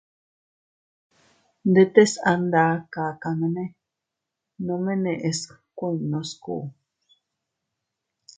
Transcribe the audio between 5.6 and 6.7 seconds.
kuinnu sku.